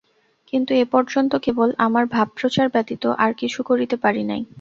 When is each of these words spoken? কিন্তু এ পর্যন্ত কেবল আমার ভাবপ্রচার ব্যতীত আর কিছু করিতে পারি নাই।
কিন্তু 0.53 0.71
এ 0.73 0.85
পর্যন্ত 0.93 1.31
কেবল 1.35 1.69
আমার 1.77 2.03
ভাবপ্রচার 2.07 2.67
ব্যতীত 2.69 3.03
আর 3.23 3.31
কিছু 3.33 3.59
করিতে 3.63 3.95
পারি 4.03 4.23
নাই। 4.23 4.41